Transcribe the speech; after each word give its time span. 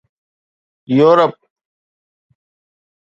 Europe 0.97 1.37